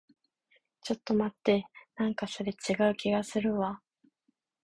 [0.81, 1.67] ちょっと待って。
[1.95, 3.83] なんかそれ、違う気がするわ。